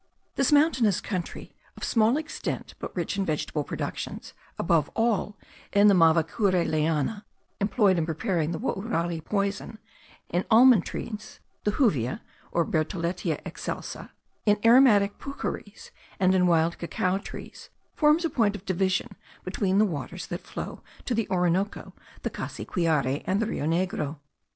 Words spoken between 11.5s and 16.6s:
(the juvia, or Bertholletia excelsa), in aromatic pucheries, and in